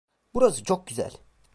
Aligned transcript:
Burası 0.33 0.63
çok 0.63 0.87
güzel. 0.87 1.11